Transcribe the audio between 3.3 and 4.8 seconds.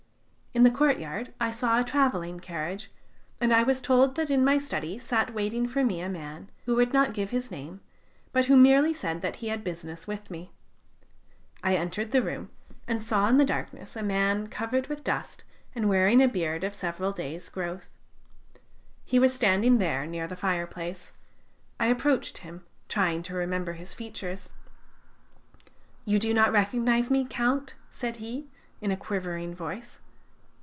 and I was told that in my